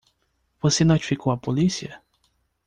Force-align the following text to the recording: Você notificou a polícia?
Você 0.59 0.83
notificou 0.83 1.31
a 1.31 1.37
polícia? 1.37 2.01